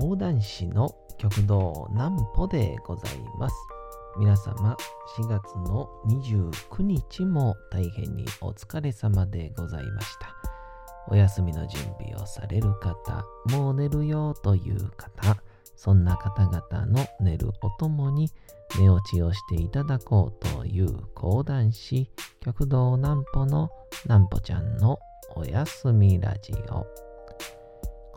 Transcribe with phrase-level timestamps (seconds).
[0.00, 3.54] 講談師の極道南歩でございます。
[4.18, 4.74] 皆様、
[5.18, 10.34] 4月の29日も大変にお疲れ様でございました。
[11.10, 15.36] お休みの準備をされる方、もう寝るよという方、
[15.76, 18.30] そんな方々の寝るおともに
[18.78, 23.68] 寝落ちをしていただこうという講談師、極道南歩の
[24.06, 24.98] 南歩ちゃんの
[25.36, 27.09] おやすみラジオ。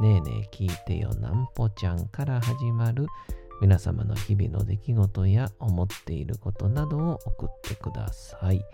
[0.00, 3.08] ねえねえ聞いてよなんぽちゃんから始まる
[3.60, 8.64] 皆様の日々の出来事や思っていることなどを送ってください。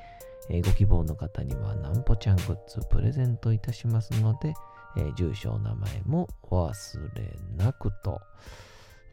[0.50, 4.52] えー、ご希望の方にはなんぽちゃんグッズプレゼントいたしますので、
[4.98, 8.20] えー、住所、名前もお忘れなくと、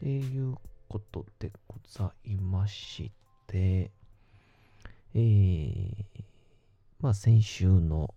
[0.02, 0.56] えー、いう
[0.88, 3.10] ことでございまし
[3.46, 3.90] て、
[5.14, 6.04] えー、
[7.00, 8.12] まあ先週の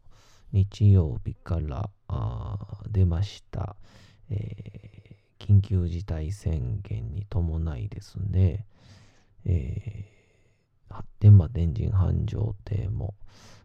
[0.51, 1.89] 日曜日から
[2.91, 3.75] 出ました、
[4.29, 8.65] えー、緊急事態宣言に伴いですね、
[9.45, 13.13] えー、発展場天神繁盛亭も、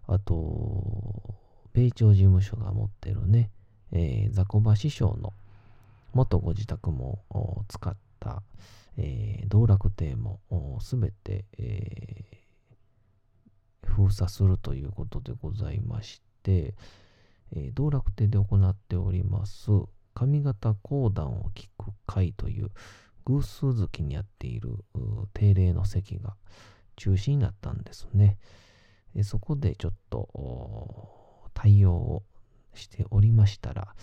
[0.06, 1.34] あと、
[1.72, 3.50] 米朝事務所が持ってるね、
[3.92, 5.32] えー、雑魚場師匠の
[6.12, 7.24] 元ご自宅も
[7.68, 8.42] 使った、
[8.96, 10.40] えー、道楽亭も
[10.80, 16.74] すべて、えー、封鎖するということでございまして、
[17.52, 19.70] えー、道楽亭で行っております
[20.14, 22.70] 上方講談を聞く会という
[23.24, 24.84] 偶数月にやっている
[25.32, 26.36] 定例の席が
[26.96, 28.38] 中止になったんですね。
[29.14, 32.22] えそこでちょっと対応を
[32.74, 33.94] しておりましたら、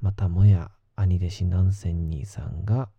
[0.00, 2.90] またもや兄弟子南仙兄さんが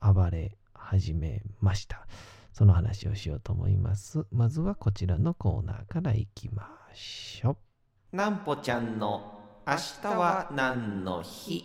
[0.00, 2.06] 暴れ始めました。
[2.52, 4.26] その話をしようと思います。
[4.30, 7.75] まずはこちらのコーナーからいきましょう。
[8.12, 11.64] なんぽちゃんの明日は何の日？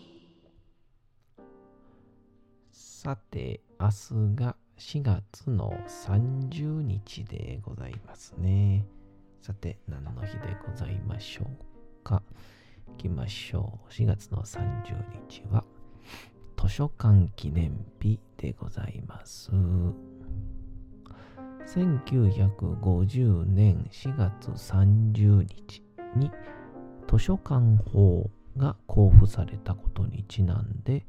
[2.71, 3.93] さて、明日
[4.35, 8.87] が4月の30日でございますね。
[9.43, 11.47] さて、何の日でございましょう
[12.03, 12.23] か？
[12.97, 13.93] いきましょう。
[13.93, 14.95] 4月の30
[15.29, 15.63] 日は、
[16.59, 19.51] 図書館記念日でございます。
[21.67, 25.83] 1950年4月30日
[26.15, 26.31] に
[27.09, 31.05] 図書館法が交付されたことにちなんで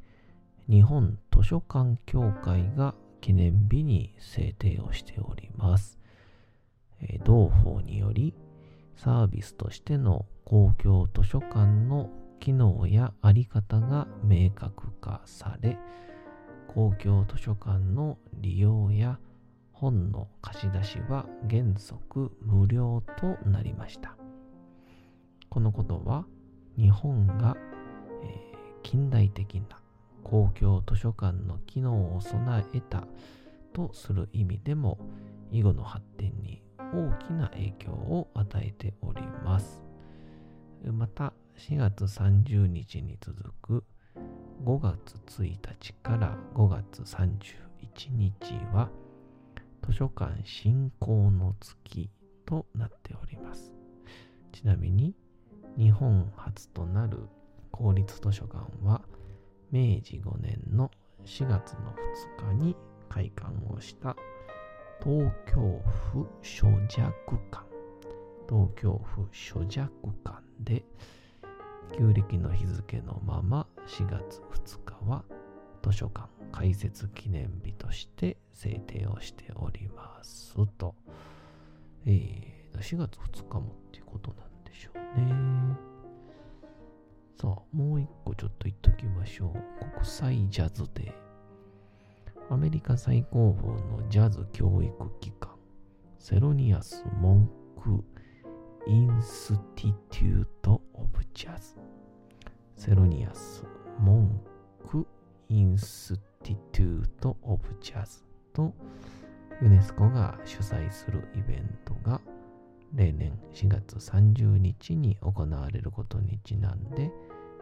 [0.69, 5.99] 日本図書館協会が記念日に制定をしております。
[7.25, 8.35] 同法により
[8.97, 15.79] サービスとしての公共図書館の機能や在り方が明確化され
[16.69, 19.19] 公共図書館の利用や
[19.73, 24.22] 本の貸し出しは原則無料となりました。
[25.53, 26.25] このことは
[26.79, 27.59] 日本が、
[28.25, 29.83] えー、近代的な
[30.25, 33.07] 公共図書館の機能を備えた
[33.75, 34.99] とする意味でも
[35.51, 39.83] 囲碁の発展に大きな影響を与えております。
[40.91, 43.85] また4月30日に続く
[44.65, 47.29] 5月1日から5月31
[48.11, 48.89] 日は
[49.87, 52.09] 図書館振興の月
[52.47, 53.75] となっております。
[54.53, 55.15] ちなみに
[55.77, 57.29] 日本初となる
[57.71, 59.03] 公立図書館は
[59.71, 60.91] 明治5年の
[61.25, 61.95] 4月の
[62.47, 62.77] 2日に
[63.09, 64.17] 開館をした
[65.03, 65.83] 東京
[66.13, 67.13] 府諸弱
[67.51, 67.73] 館。
[68.49, 69.91] 東京府諸弱
[70.25, 70.85] 館で
[71.97, 75.25] 旧暦の日付のまま4月2日は
[75.83, 80.95] 図書館開設記念日として制定をしておりますと、
[82.07, 85.77] えー、4月2日もっていうことなんでしょうね。
[87.41, 89.93] さあ、もう一個ちょっと言っときましょう。
[89.95, 91.13] 国際ジャズデー。
[92.55, 95.51] アメリカ最高峰のジャズ教育機関、
[96.19, 98.05] Thelonious Monk
[98.87, 101.77] Institute of Jazz。
[102.77, 103.65] Thelonious
[103.99, 105.07] Monk
[105.49, 108.23] Institute of Jazz
[108.53, 108.75] と
[109.61, 112.21] ユネスコが主催するイベントが
[112.95, 117.11] 例年4月30日に行われることにちなんで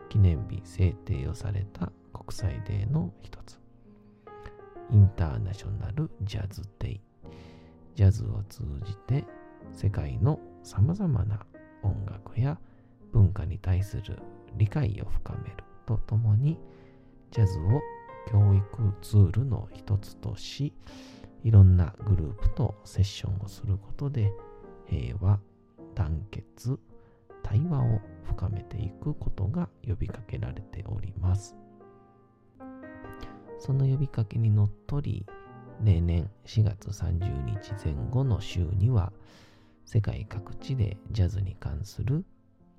[0.09, 3.59] 記念日制定をされた国際デーの一つ。
[4.91, 7.01] インターナショナルジャズデイ。
[7.95, 9.25] ジャズを通じて
[9.73, 11.47] 世界のさまざまな
[11.83, 12.59] 音楽や
[13.13, 14.19] 文化に対する
[14.57, 15.57] 理解を深める
[15.87, 16.59] とともに
[17.31, 17.81] ジャズを
[18.31, 20.73] 教育ツールの一つとし
[21.43, 24.33] いろんなグループとセッションをすることで
[24.91, 25.39] 平和、
[25.95, 26.77] 団結、
[27.45, 31.57] 対話を深めていくことが呼びかけられております。
[33.61, 35.25] その呼びかけにのっとり
[35.85, 39.13] 例年4月30日前後の週には
[39.85, 42.25] 世界各地でジャズに関する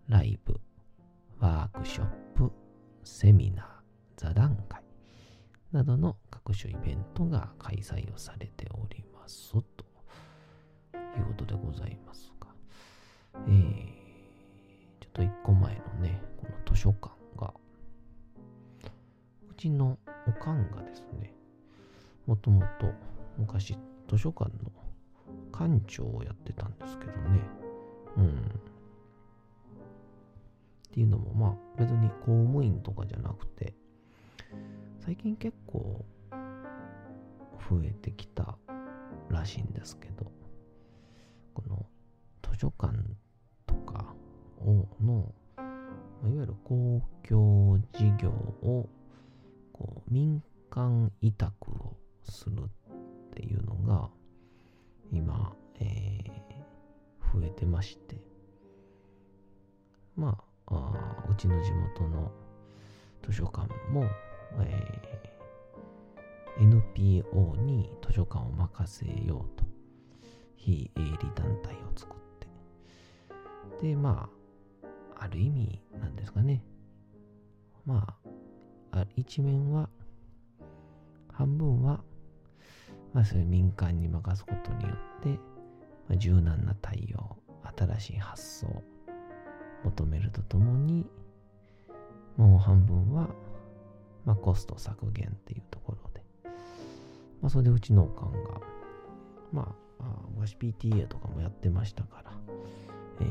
[0.09, 0.59] ライブ、
[1.39, 2.51] ワークショップ、
[3.03, 3.65] セミナー、
[4.17, 4.81] 座談会
[5.71, 9.90] などの各種イベントが開催をされておりますと
[11.19, 12.47] いうことでございますが、
[13.47, 13.85] えー、
[15.01, 17.53] ちょっと一個前のね、この図書館が、
[19.49, 19.97] うちの
[20.27, 21.33] おかんがですね、
[22.25, 22.91] もともと
[23.37, 23.77] 昔
[24.07, 24.71] 図書館の
[25.51, 27.39] 館長をやってたんですけどね、
[28.17, 28.29] うん。
[30.91, 33.73] っていうのも、まあ別に公務員とかじゃなくて、
[34.99, 36.05] 最近結構
[37.69, 38.57] 増えてきた
[39.29, 40.31] らしいんですけど、
[41.53, 41.85] この
[42.41, 42.93] 図書館
[43.65, 44.13] とか
[44.59, 48.89] をの、いわゆる公共事業を
[49.73, 54.09] こう民間委託をするっていうのが
[55.11, 58.17] 今、えー、増えてまして。
[60.15, 60.37] ま
[60.67, 62.31] ああうちの地元の
[63.23, 64.05] 図書館も
[64.59, 69.60] えー、NPO に図書館を任せようと、
[70.61, 72.19] 非営利団体を作っ
[73.79, 74.29] て、で、ま
[75.17, 76.63] あ、ある意味なんですかね。
[77.85, 78.15] ま
[78.91, 79.89] あ、一面は、
[81.31, 82.03] 半分は、
[83.13, 87.37] まあ、それ民間に任すことによって、まあ、柔軟な対応、
[87.77, 88.83] 新しい発想を
[89.83, 91.05] 求めるとともに、
[92.37, 93.29] もう半分は
[94.25, 96.21] まあ、コスト削減っていうところで、
[97.41, 98.61] まあ、それでうちのおかんが、
[99.51, 99.75] まあ、
[100.35, 102.31] 昔 PTA とかもやってましたから、
[103.21, 103.23] え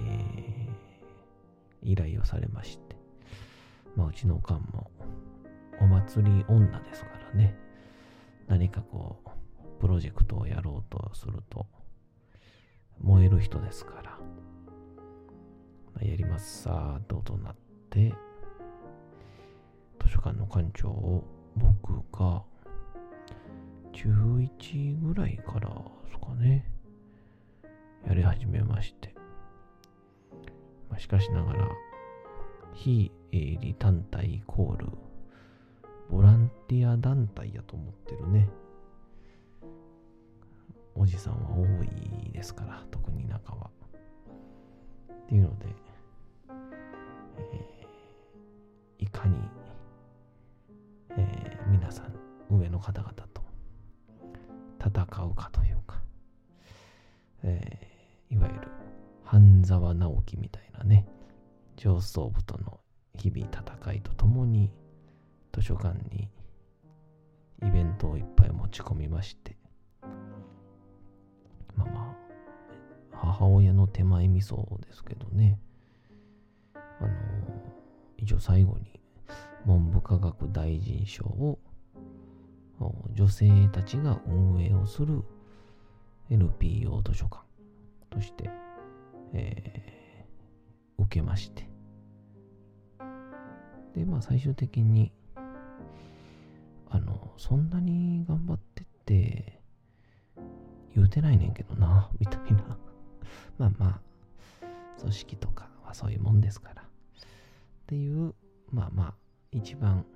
[1.84, 2.96] ー、依頼をされまして、
[3.96, 4.90] まあ、うちのおかんも、
[5.80, 7.56] お祭り女ですからね、
[8.46, 11.66] 何かこう、プロジェクトをやろうとすると、
[13.00, 14.18] 燃える人ですから、
[15.94, 17.56] まあ、やりますさーとなっ
[17.88, 18.14] て、
[20.02, 21.24] 図書館の館長を
[21.56, 22.42] 僕が
[24.02, 25.74] 中1ぐらいからで
[26.10, 26.64] すかね、
[28.06, 29.12] やり始めまして。
[30.88, 31.68] まあ、しかしながら、
[32.72, 34.86] 非営利団体イコール、
[36.10, 38.48] ボランティア団体やと思ってるね。
[40.94, 43.70] おじさんは多いですから、特に中は。
[45.12, 45.66] っていうので、
[47.36, 49.36] えー、いかに
[51.18, 52.14] えー、皆さん、
[52.48, 53.29] 上の方々と
[54.90, 56.00] 戦うかというか、
[57.42, 58.68] えー、いわゆる
[59.24, 61.06] 半沢直樹みたいなね、
[61.76, 62.80] 上層部との
[63.16, 64.70] 日々戦いとともに、
[65.52, 66.28] 図書館に
[67.62, 69.56] イベントをいっぱい持ち込みまして、
[71.74, 72.16] まあま
[73.12, 75.58] あ、母親の手前味噌ですけどね、
[76.74, 77.08] あの、
[78.16, 79.00] 一応最後に
[79.66, 81.58] 文部科学大臣賞を
[83.12, 85.22] 女性たちが運営をする
[86.30, 87.42] NPO 図書館
[88.08, 88.50] として、
[89.32, 91.68] えー、受けまして。
[93.94, 95.12] で、まあ最終的に、
[96.88, 99.60] あの、そんなに頑張ってって
[100.94, 102.78] 言うてないねんけどな、 みたいな。
[103.58, 104.00] まあまあ、
[104.98, 106.82] 組織とかはそういうもんですから。
[106.82, 106.86] っ
[107.86, 108.34] ていう、
[108.70, 109.14] まあまあ、
[109.50, 110.06] 一番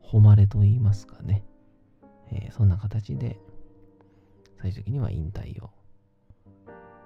[0.00, 1.44] 誉れと言いますかね、
[2.32, 3.38] えー、そんな形で
[4.60, 5.70] 最終的には引退を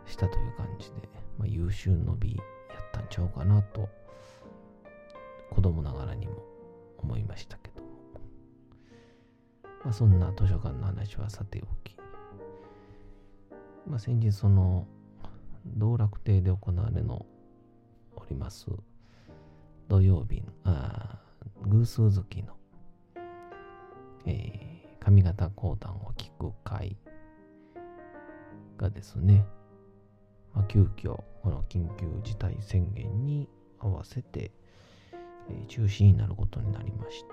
[0.07, 1.09] したという感じで、
[1.39, 3.89] まあ、優秀の美やったんちゃうかなと
[5.51, 6.43] 子供ながらにも
[6.99, 7.89] 思いましたけども、
[9.85, 11.97] まあ、そんな図書館の話はさておき、
[13.87, 14.87] まあ、先日その
[15.67, 17.27] 道楽亭で行われの
[18.17, 18.67] おります
[19.89, 21.19] 土曜日あ
[21.67, 22.57] 偶数月の、
[24.25, 24.70] えー、
[25.01, 26.97] 上方講談を聞く会
[28.77, 29.45] がですね、
[30.55, 34.53] まあ、急遽この緊急事態宣言に合わせて、
[35.13, 37.27] えー、中止になることになりまして、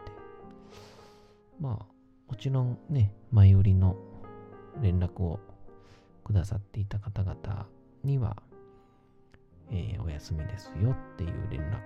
[1.60, 1.86] まあ、
[2.30, 3.96] もちろんね、前売りの
[4.82, 5.40] 連絡を
[6.24, 7.68] くださっていた方々
[8.04, 8.38] には、
[9.72, 11.82] えー、お休みですよっていう連絡、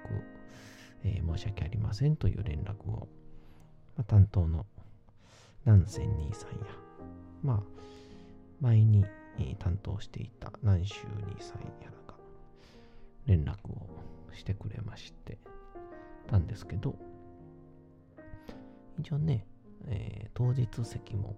[1.04, 3.08] えー、申し訳ありませんという連絡を、
[3.96, 4.66] まあ、担当の
[5.66, 6.58] 南仙兄さんや、
[7.44, 7.60] まあ、
[8.60, 9.06] 前に、
[9.58, 12.14] 担当していた南州兄さんやらが
[13.26, 13.88] 連絡を
[14.34, 15.40] してくれまして
[16.28, 16.96] たんですけど、
[19.00, 19.48] 一応ね、
[19.88, 21.36] えー、当日席も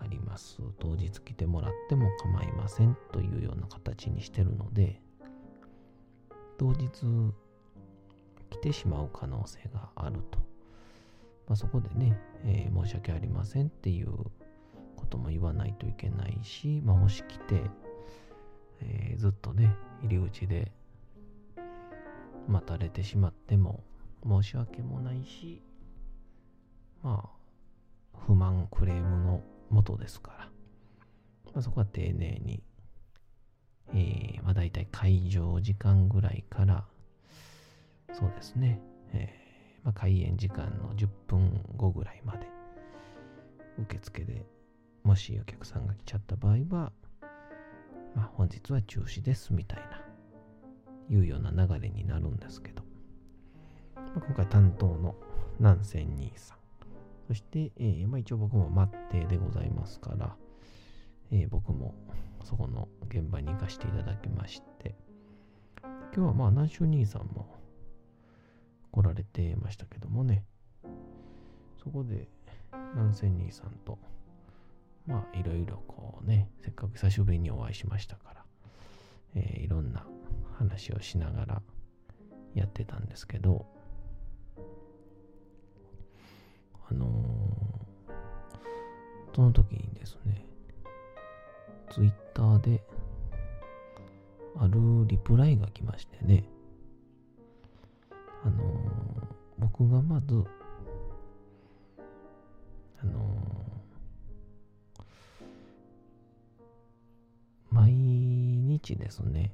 [0.00, 0.58] あります。
[0.78, 5.00] 当日来てもらっても構いませんというような形にしてるので、
[6.58, 6.88] 当日
[8.50, 10.38] 来てしまう可能性があると。
[11.46, 14.12] まあ、そこでね、えー、申し訳ありませんっていう
[14.96, 17.62] ことも言わないといけないし、まあ、もし来て、
[18.80, 20.72] えー、ずっとね、入り口で
[22.48, 23.84] 待たれてしまっても
[24.26, 25.62] 申し訳もないし、
[27.02, 30.48] まあ、不満クレームのもとですから、
[31.46, 32.62] まあ、そこは丁寧に、
[33.92, 36.84] えー、まあ大体会場時間ぐらいから、
[38.12, 38.80] そうですね、
[39.12, 39.47] えー、
[39.88, 42.46] まあ、開演時間の10分後ぐらいまで、
[43.78, 44.44] 受付で
[45.02, 46.92] もしお客さんが来ちゃった場合は、
[48.14, 50.02] まあ、本日は中止ですみたいな、
[51.08, 52.82] いうような流れになるんですけど、
[53.94, 55.14] まあ、今回担当の
[55.58, 56.58] 南仙兄さん、
[57.26, 60.36] そして、えー、まあ、一応僕も待ってでございますから、
[61.30, 61.94] えー、僕も
[62.44, 64.94] そこの現場に行かせていただきまして、
[66.14, 67.57] 今日はまあ、南州兄さんも
[68.90, 70.44] 来られてましたけどもね、
[71.82, 72.28] そこで
[72.94, 73.98] 南仙兄さんと、
[75.06, 78.44] まあ、いろいろこうね、せっかく久しぶりにお会いしましたから、
[79.34, 80.04] えー、いろんな
[80.58, 81.62] 話をしながら
[82.54, 83.66] やってたんですけど、
[86.90, 90.44] あのー、その時にですね、
[91.90, 92.82] ツイッターで、
[94.60, 96.44] あるリプライが来ましてね、
[98.44, 99.26] あのー、
[99.58, 100.44] 僕がまず、
[103.00, 105.02] あのー、
[107.70, 109.52] 毎日ですね、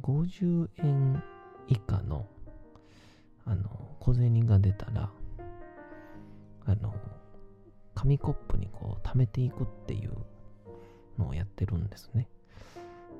[0.00, 1.22] 50円
[1.68, 2.26] 以下の、
[3.44, 5.10] あの、小銭が出たら、
[6.66, 6.94] あの、
[7.94, 10.12] 紙コップにこう溜めていくっていう
[11.18, 12.28] のをやってるんですね。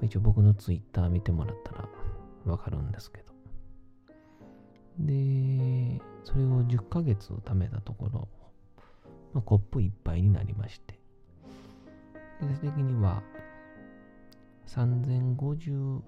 [0.03, 1.89] 一応僕のツイッター見てもらったら
[2.45, 3.34] わかるんですけど。
[4.99, 8.29] で、それを10ヶ月貯めたところ、
[9.33, 10.99] まあ、コップいっぱいになりまして、
[12.41, 13.23] 最終的には
[14.67, 16.03] 3057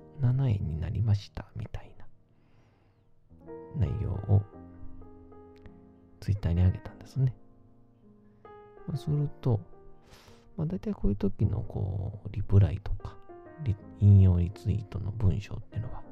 [0.51, 2.07] 円になりましたみたいな
[3.77, 4.43] 内容を
[6.21, 7.35] ツイッターに上げたんですね。
[8.87, 9.61] まあ、すると、
[10.57, 13.17] まあ、大体こういう時のこうリプライとか
[14.01, 16.03] 引用リツイートの文章っていうのは、ま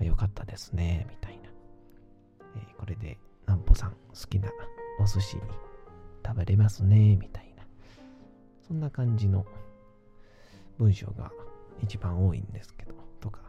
[0.00, 1.35] あ、よかったですね、みたいな。
[2.56, 3.96] えー、これで、なんぽさん好
[4.28, 4.50] きな
[5.00, 5.36] お寿司
[6.24, 7.64] 食べれますね、みたいな。
[8.66, 9.46] そんな感じの
[10.78, 11.30] 文章が
[11.82, 13.40] 一番多いんですけど、とか、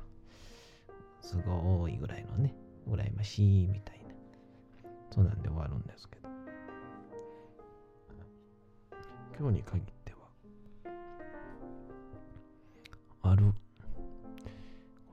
[1.21, 2.55] すごいぐらいのね、
[2.87, 4.07] 羨ましいみたいな。
[5.09, 6.29] そうなんで終わるんですけど。
[9.39, 10.91] 今日に限っては、
[13.31, 13.53] ある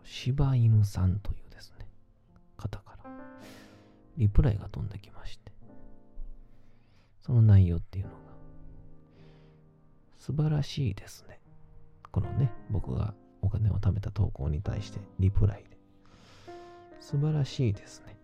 [0.02, 1.33] 柴犬さんという、
[4.16, 5.52] リプライが飛んできまして、
[7.22, 8.18] その内容っていうのが、
[10.18, 11.40] 素晴らしいですね。
[12.10, 15.78] このね、僕がお金を貯めた投稿に対してリプライで、
[17.00, 18.16] 素晴らしいですね。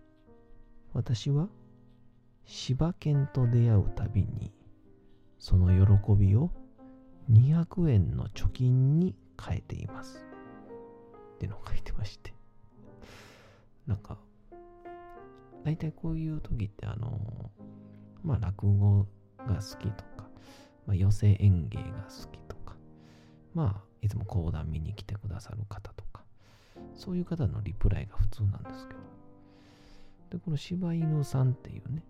[0.93, 1.47] 私は
[2.45, 4.51] 柴犬と出会うたびに、
[5.39, 6.51] その喜びを
[7.31, 10.25] 200円の貯金に変えています。
[11.35, 12.33] ってのを書いてまして。
[13.87, 14.17] なんか、
[15.63, 17.51] 大体こういう時ってあの、
[18.23, 20.29] まあ落語が好きとか、
[20.85, 22.75] まあ寄席演芸が好きとか、
[23.53, 26.23] まあいつも講談見に来てくださる方とか、
[26.95, 28.99] そういう方のリプライが普通なんですけど、
[30.31, 32.03] で、この柴犬さんっていうね、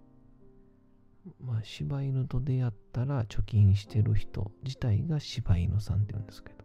[1.40, 6.56] まあ、柴犬と出会ったら貯金してる人自体が柴犬さんって言うんですけど、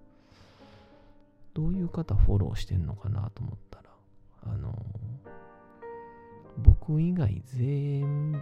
[1.54, 3.85] どういう方フォローしてんのかなと思ったら、
[6.88, 8.38] 僕以外全部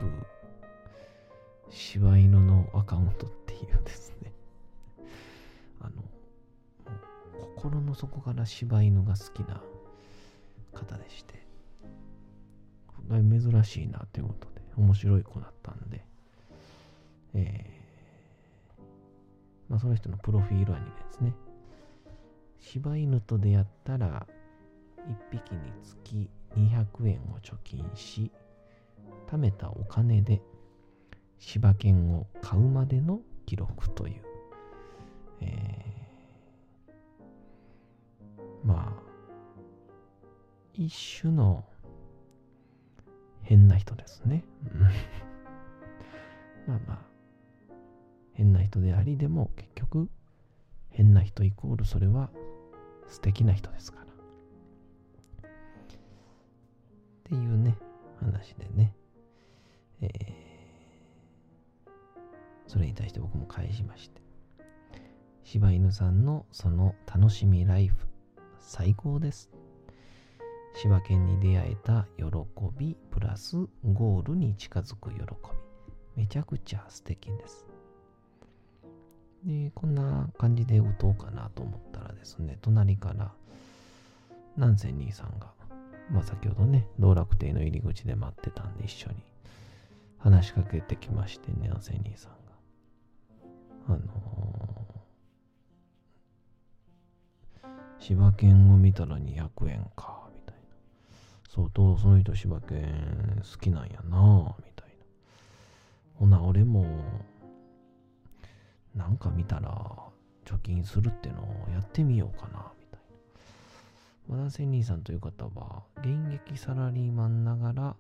[1.70, 4.32] 柴犬のアカウントっていうですね、
[5.80, 6.02] あの、
[7.56, 9.62] 心の底から柴犬が好きな
[10.74, 11.42] 方でして、
[13.08, 16.04] 珍しいなということで、面白い子だったんで、
[17.32, 18.82] えー
[19.70, 21.32] まあ、その人のプロフィールアニメですね。
[22.60, 24.26] 柴犬と出会ったら、
[24.98, 28.30] 1匹につき200円を貯金し、
[29.28, 30.40] 貯めたお金で
[31.38, 34.22] 柴犬を買うまでの記録という、
[35.40, 35.94] えー
[38.64, 39.02] まあ、
[40.72, 41.64] 一種の
[43.42, 44.42] 変な人ですね。
[46.66, 46.98] まあまあ、
[48.32, 50.08] 変な人であり、でも結局、
[50.88, 52.30] 変な人イコールそれは
[53.08, 54.13] 素敵な人ですから。
[57.24, 57.76] っていうね、
[58.20, 58.94] 話でね、
[60.00, 60.44] えー
[62.66, 64.20] それに対して僕も返しまして、
[65.44, 67.96] 柴犬さんのその楽しみライフ、
[68.58, 69.50] 最高です。
[70.74, 72.24] 柴犬に出会えた喜
[72.76, 75.24] び、プラスゴールに近づく喜び。
[76.16, 77.66] めちゃくちゃ素敵です。
[79.44, 83.32] で、こんな感じで打とうかなと思ったらですね、隣から、
[84.56, 85.53] 南仙兄さんが、
[86.10, 89.16] まあ先ほどね、道楽亭の入り口で待ってたんで一緒に
[90.18, 92.38] 話しかけてきまして、ね、南仙兄さんが。
[93.86, 97.68] あのー、
[97.98, 100.62] 柴犬を見たら200円か、みたいな。
[101.50, 104.94] 相当その人柴犬好きなんやな、みたいな。
[106.14, 106.86] ほな、俺も、
[108.94, 109.70] なんか見たら
[110.44, 112.72] 貯金するってのをやってみようかな、
[114.26, 114.42] みたいな。
[114.42, 117.96] まだ千人さんという方は、現役サラリーマンながら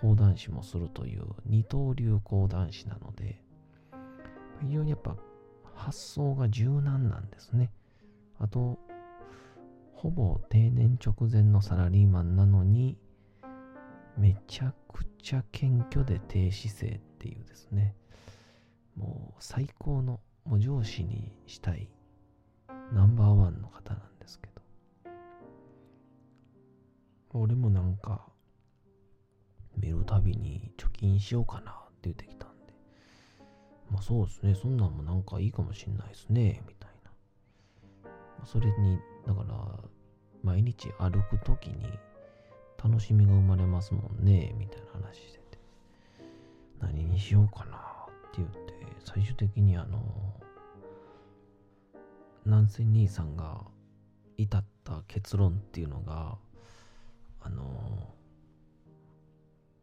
[0.00, 3.42] 講談師もするという二刀流講談師なので、
[4.60, 5.16] 非常にやっぱ
[5.74, 7.70] 発想が柔軟なんですね。
[8.38, 8.78] あと、
[9.92, 12.98] ほぼ定年直前のサラリーマンなのに、
[14.16, 17.94] めちゃくちゃ謙虚で低姿勢っていうですね、
[18.96, 21.90] もう最高の、もう上司にしたい
[22.92, 24.62] ナンバーワンの方なんですけど、
[27.36, 28.26] 俺もなんか、
[29.76, 32.74] 見るたびに貯金しようかなって言ってきたんで、
[33.90, 36.90] まあそうですね、そんなんもなんかいいかもしんないですね、みたい
[38.04, 38.46] な。
[38.46, 39.78] それに、だから、
[40.42, 41.86] 毎日歩くときに
[42.82, 45.58] 楽しみが生まれますもんね、みたいな話してて。
[46.80, 47.80] 何にしようかなっ
[48.32, 50.00] て言って、最終的にあの、
[52.44, 53.62] 南仙兄さんが
[54.36, 56.38] 至った結論っていうのが、
[57.46, 58.12] あの、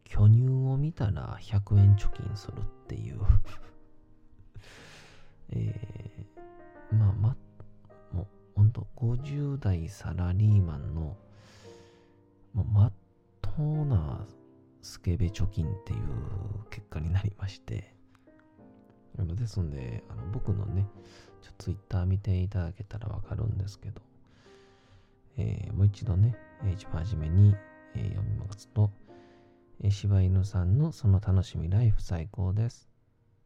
[0.04, 3.20] 巨乳を見たら100円貯金するっていう。
[5.48, 7.36] えー、まあ、ま、
[8.12, 11.16] もう、ほんと、50代サラリーマンの、
[12.52, 12.92] もう、まっ
[13.40, 14.26] とうな
[14.82, 17.94] スケベ貯金っていう結果になりまして、
[19.16, 20.86] ですんで、あの僕のね、
[21.40, 24.02] ちょっとツイッター見ていただけたらわかるんですけど、
[25.36, 26.34] えーもう一度ね、
[26.72, 27.54] 一番初めに、
[27.94, 28.90] えー読みますと、
[29.80, 32.88] えー柴犬さんのその楽しみライフ最高です。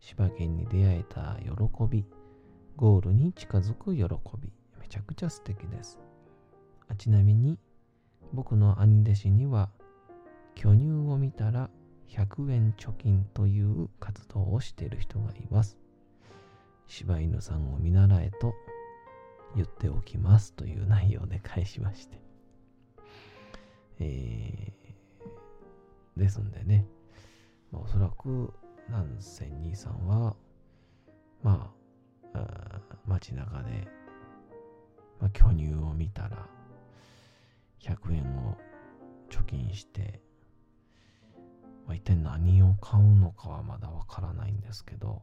[0.01, 1.51] 柴犬に出会えた喜
[1.91, 2.05] び、
[2.77, 4.05] ゴールに近づく喜
[4.41, 5.99] び、めちゃくちゃ素敵です。
[6.89, 7.59] あちなみに、
[8.33, 9.71] 僕の兄弟子には、
[10.55, 11.71] 巨乳を見たら
[12.09, 15.79] 100円貯金という活動をしている人がいます。
[16.87, 18.55] 柴犬さんを見習えと
[19.57, 22.21] 言っておきますという内容で返しまして。
[24.01, 26.87] えー、ですんでね、
[27.73, 28.53] まあ、おそらく
[28.89, 30.37] 南仙兄さんは、
[31.43, 31.73] ま
[32.33, 33.89] あ、あ街中で、
[35.21, 36.47] まあ、巨乳を見たら、
[37.81, 38.57] 100円を
[39.31, 40.21] 貯金して、
[41.87, 45.23] まあ、一体何を買うのかはまだわからないんですけど、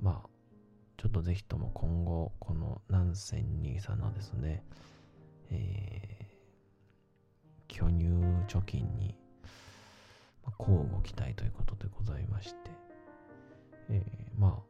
[0.00, 0.28] まあ、
[1.04, 4.64] ちょっとぜひとも今後、この南仙兄さんのですね、
[5.50, 6.24] えー
[7.68, 8.06] 巨乳
[8.46, 9.14] 貯金に、
[10.46, 12.70] まあ、交互期待ということでございまして、
[13.90, 14.62] えーま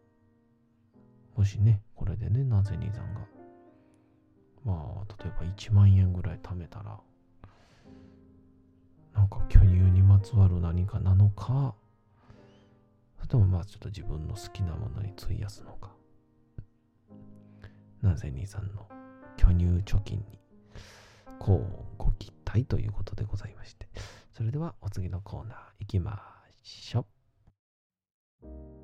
[1.37, 3.21] あ、もしね、これでね、ナゼニーさんが、
[4.65, 6.99] まあ、例えば1万円ぐらい貯めたら、
[9.15, 11.77] なんか巨乳にまつわる何かなのか、
[13.19, 15.94] それともまあちょっと自分の好きなものに費やすのか、
[18.05, 18.87] ナゼニーさんの
[19.37, 20.39] 巨乳貯金に、
[21.39, 23.89] こうご期待ということでございまして、
[24.33, 26.21] それではお次のコーナー行きま
[26.63, 27.07] しょ
[28.43, 28.84] う。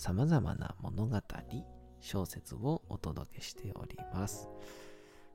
[0.00, 1.20] 様々な物語、
[2.00, 4.48] 小説をお届けしております。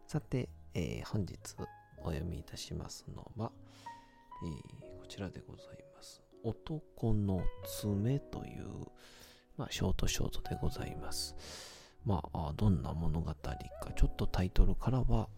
[0.07, 1.37] さて、えー本日
[1.99, 3.51] お読みいたしますのは、
[4.43, 6.23] えーこちらでございます。
[6.43, 7.43] 男の
[7.79, 8.65] 爪という、
[9.55, 11.35] まあ、ショートショートでございます。
[12.03, 13.55] まあ、どんな物語か、
[13.95, 15.29] ちょっとタイトルからは、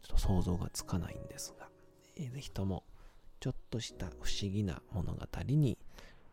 [0.00, 1.68] ちょっと想像がつかないんですが、
[2.14, 2.84] えーぜひとも、
[3.40, 5.76] ちょっとした不思議な物語に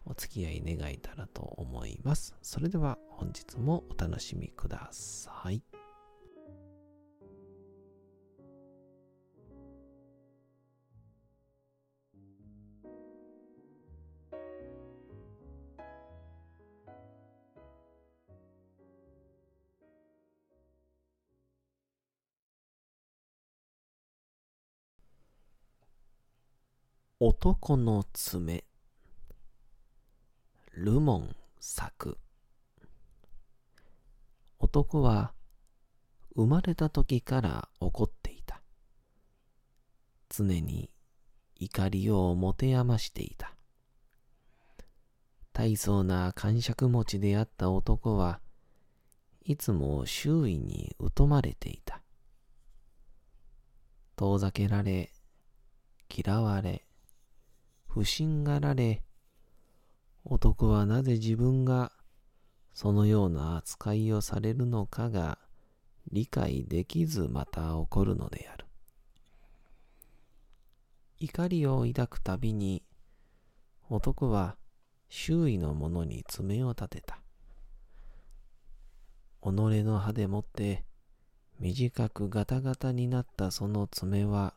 [0.06, 2.36] お付き合い願えたらと思います。
[2.42, 5.64] それでは本日もお楽しみください。
[27.26, 28.66] 男の爪
[30.76, 32.18] ルモン作。
[34.58, 35.34] 男は
[36.36, 38.60] 生まれた時から怒っていた。
[40.30, 40.90] 常に
[41.60, 43.56] 怒りを持て余していた。
[45.54, 48.40] 大層な感触持ちであった男は
[49.46, 52.02] いつも周囲に疎まれていた。
[54.16, 55.12] 遠ざけられ
[56.10, 56.88] 嫌われ
[57.88, 59.04] 不審がられ、
[60.26, 61.92] 男はなぜ自分が
[62.74, 65.38] そのような扱いをされるのかが
[66.12, 68.66] 理解できずまた怒るのである。
[71.20, 72.84] 怒りを抱くたびに
[73.90, 74.58] 男は
[75.10, 77.20] 周囲の者に爪を立てた。
[79.42, 79.48] 己
[79.84, 80.86] の歯でもって
[81.60, 84.54] 短くガタガタになったその爪は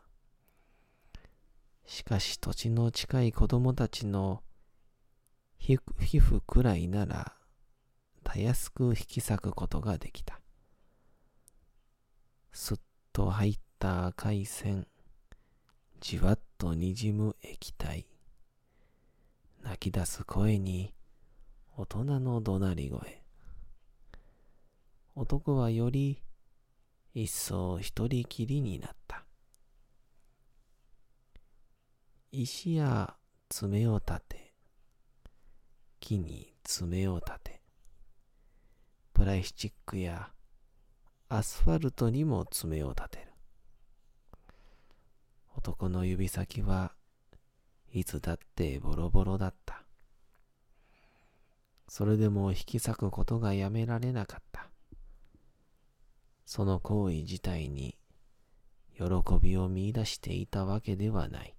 [1.87, 4.42] しかし土地の近い子供たちの
[5.59, 5.79] 皮
[6.19, 7.35] 膚くらいなら
[8.23, 10.40] たやすく引き裂くことができた。
[12.53, 12.79] すっ
[13.12, 14.87] と入った赤い線、
[16.01, 18.07] じわっとにじむ液体、
[19.62, 20.95] 泣き出す声に
[21.77, 23.23] 大人の怒鳴り声。
[25.14, 26.23] 男はより
[27.14, 29.25] 一層一人きりになった。
[32.33, 33.16] 石や
[33.49, 34.45] 爪を立て、
[36.07, 37.61] 木に爪を立て、
[39.12, 40.31] プラスチックや
[41.29, 43.33] アスファルトにも爪を立てる。
[45.57, 46.92] 男の指先は
[47.92, 49.83] いつだってボロボロだった。
[51.88, 54.71] それでも引き裂くことがやめられなかった。
[56.45, 57.99] その行為自体に
[58.95, 59.05] 喜
[59.42, 61.57] びを見出していたわけではない。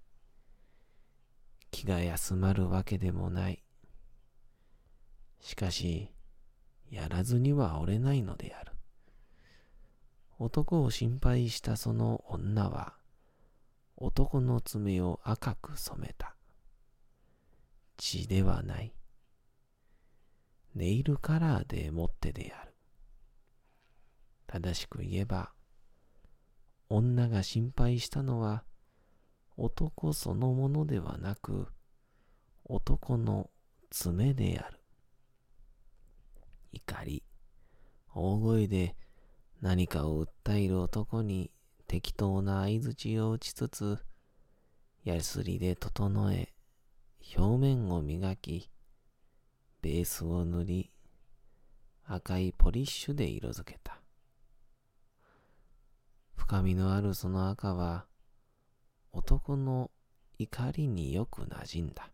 [1.70, 3.62] 気が休まるわけでもない。
[5.40, 6.10] しかし、
[6.90, 8.72] やらずには折れないのである。
[10.38, 12.94] 男を心配したその女は、
[13.96, 16.34] 男の爪を赤く染めた。
[17.96, 18.94] 血ではない。
[20.74, 22.72] ネイルカラーでもってである。
[24.46, 25.52] 正しく言えば、
[26.88, 28.64] 女が心配したのは、
[29.56, 31.66] 男そのものではなく、
[32.64, 33.50] 男の
[33.90, 34.77] 爪である。
[36.72, 37.22] 怒り、
[38.14, 38.96] 大声で
[39.60, 41.50] 何かを訴える男に
[41.86, 43.98] 適当な相槌を打ちつつ、
[45.04, 46.52] ヤスリで整え、
[47.36, 48.70] 表面を磨き、
[49.80, 50.92] ベースを塗り、
[52.04, 54.00] 赤いポリッシュで色づけた。
[56.36, 58.06] 深みのあるその赤は、
[59.12, 59.90] 男の
[60.38, 62.10] 怒りによく馴染んだ。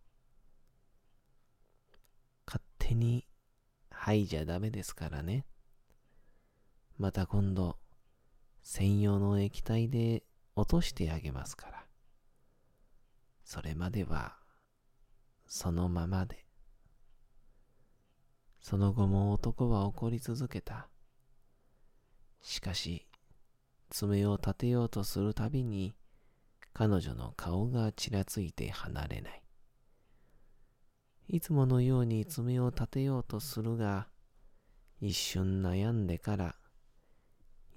[2.47, 3.27] 勝手に
[4.05, 5.47] 吐いじゃダメですからね。
[6.99, 7.79] また今度、
[8.63, 11.87] 専用の液体で落としてあげますから。
[13.47, 14.37] それまでは、
[15.47, 16.45] そのままで。
[18.61, 20.91] その後も男は怒り続けた。
[22.43, 23.09] しかし、
[23.89, 25.97] 爪を立てようとするたびに、
[26.75, 29.44] 彼女の顔がちらついて離れない。
[31.29, 34.09] いつものように爪を立てようとするが、
[35.01, 36.55] 一瞬悩んでから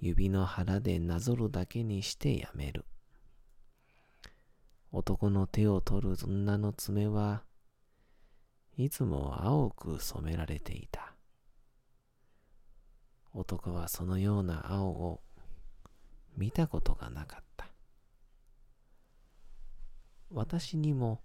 [0.00, 2.84] 指の腹でなぞるだけにしてやめる。
[4.92, 7.42] 男の手を取る女の爪は
[8.76, 11.14] いつも青く染められていた。
[13.34, 15.20] 男はそのような青を
[16.36, 17.68] 見たことがなかった。
[20.30, 21.20] 私にも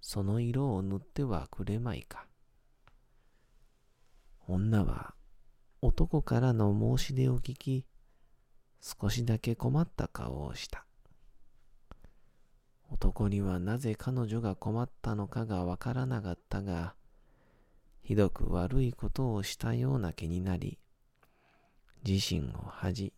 [0.00, 2.26] その色を塗ってはくれまいか。
[4.48, 5.14] 女は
[5.82, 7.84] 男からの申し出を聞き、
[8.80, 10.86] 少しだけ困った顔をした。
[12.88, 16.94] 男にはなぜ彼女が困ったのかがわからなかったが、
[18.02, 20.78] ひどく悪いことをしたような気になり、
[22.06, 23.12] 自身を恥じ、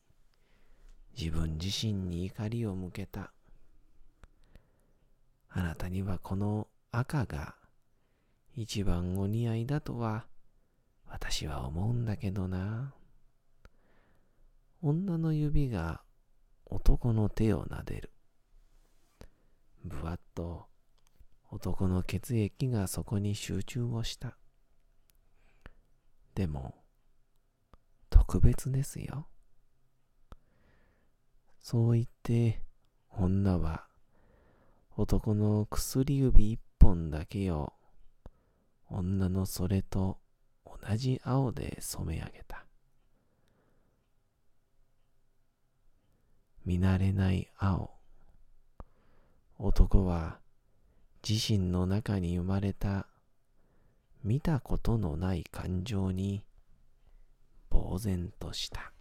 [1.18, 3.32] 自分自身に怒りを向けた。
[5.58, 7.56] あなたにはこの赤が
[8.54, 10.24] 一番お似合いだとは
[11.08, 12.94] 私は思うんだけどな。
[14.80, 16.02] 女の指が
[16.64, 18.12] 男の手を撫でる。
[19.84, 20.66] ぶわっと
[21.50, 24.36] 男の血液がそこに集中をした。
[26.36, 26.76] でも、
[28.10, 29.26] 特別ですよ。
[31.58, 32.62] そう言って、
[33.10, 33.87] 女は
[35.00, 37.72] 男の薬指一本だけを
[38.90, 40.18] 女のそれと
[40.66, 42.66] 同じ青で染め上げた。
[46.64, 47.92] 見慣れない青。
[49.60, 50.40] 男は
[51.26, 53.06] 自身の中に生まれた
[54.24, 56.42] 見たことのない感情に
[57.70, 58.92] 呆然とした。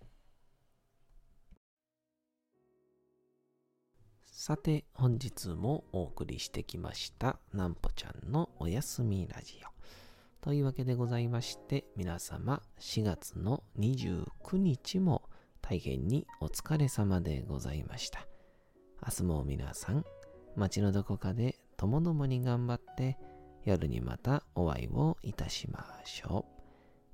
[4.48, 9.68] さて、本日もお送りしてきました、なんぽちゃんのおやすみラジオ。
[10.42, 15.24] というわけでございまして、皆様4月の29日も
[15.62, 18.26] 大変にお疲れ様でございました。
[19.06, 20.06] 明日も皆さん、
[20.56, 23.18] 街のどこかでともどもに頑張って、
[23.66, 26.46] 夜にまたお会いをいたしましょ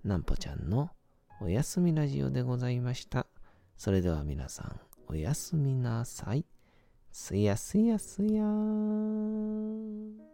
[0.03, 0.07] う。
[0.07, 0.91] なんぽちゃんの
[1.41, 3.25] おやすみラジオでございました。
[3.75, 6.45] それでは皆さん、おやすみなさい。
[7.15, 10.32] すやすやすやーん。